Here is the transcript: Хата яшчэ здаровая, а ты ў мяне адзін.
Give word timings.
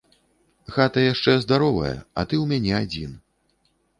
Хата 0.77 1.01
яшчэ 1.03 1.35
здаровая, 1.43 1.93
а 2.19 2.25
ты 2.31 2.35
ў 2.43 2.53
мяне 2.53 2.73
адзін. 2.83 3.13